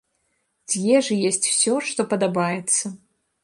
[0.73, 2.95] З ежы есць усё, што падабаецца.